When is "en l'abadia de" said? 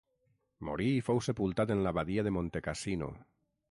1.77-2.37